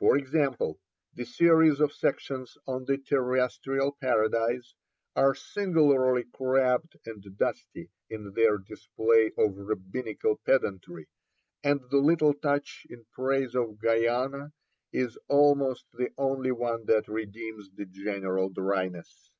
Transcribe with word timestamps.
For 0.00 0.16
example, 0.16 0.80
the 1.12 1.24
series 1.24 1.78
of 1.78 1.92
sections 1.92 2.58
on 2.66 2.86
the 2.86 2.98
Terrestrial 2.98 3.92
Paradise 3.92 4.74
are 5.14 5.36
singularly 5.36 6.24
crabbed 6.24 6.98
and 7.06 7.22
dusty 7.38 7.88
in 8.10 8.32
their 8.32 8.58
display 8.58 9.30
of 9.38 9.56
Rabbinical 9.56 10.40
pedantry, 10.44 11.06
and 11.62 11.80
the 11.88 11.98
little 11.98 12.34
touch 12.34 12.84
in 12.90 13.04
praise 13.12 13.54
of 13.54 13.78
Guiana 13.80 14.52
is 14.90 15.16
almost 15.28 15.86
the 15.92 16.10
only 16.18 16.50
one 16.50 16.86
that 16.86 17.06
redeems 17.06 17.70
the 17.70 17.86
general 17.86 18.48
dryness. 18.50 19.30